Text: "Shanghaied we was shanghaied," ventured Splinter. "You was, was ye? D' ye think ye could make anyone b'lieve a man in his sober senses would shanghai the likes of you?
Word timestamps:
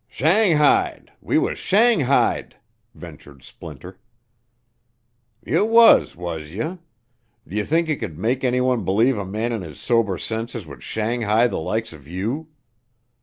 "Shanghaied 0.07 1.11
we 1.21 1.37
was 1.37 1.59
shanghaied," 1.59 2.55
ventured 2.95 3.43
Splinter. 3.43 3.99
"You 5.45 5.63
was, 5.63 6.15
was 6.15 6.49
ye? 6.49 6.57
D' 7.47 7.51
ye 7.51 7.61
think 7.61 7.87
ye 7.87 7.95
could 7.97 8.17
make 8.17 8.43
anyone 8.43 8.83
b'lieve 8.83 9.19
a 9.19 9.25
man 9.25 9.51
in 9.51 9.61
his 9.61 9.79
sober 9.79 10.17
senses 10.17 10.65
would 10.65 10.81
shanghai 10.81 11.45
the 11.45 11.59
likes 11.59 11.93
of 11.93 12.07
you? 12.07 12.47